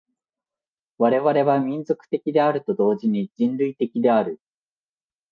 [0.97, 4.41] 我々は民族的であると同時に人類的である。